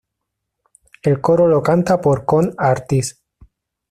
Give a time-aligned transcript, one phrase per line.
[1.03, 3.21] El coro lo canta por Kon Artis.